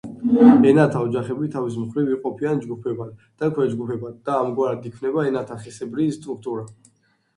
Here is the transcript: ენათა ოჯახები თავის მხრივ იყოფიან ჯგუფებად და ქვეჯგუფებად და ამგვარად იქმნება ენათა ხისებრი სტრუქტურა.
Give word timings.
ენათა 0.69 1.01
ოჯახები 1.07 1.49
თავის 1.55 1.75
მხრივ 1.81 2.09
იყოფიან 2.15 2.63
ჯგუფებად 2.63 3.11
და 3.43 3.51
ქვეჯგუფებად 3.59 4.17
და 4.31 4.39
ამგვარად 4.47 4.89
იქმნება 4.93 5.27
ენათა 5.33 5.63
ხისებრი 5.67 6.09
სტრუქტურა. 6.17 6.67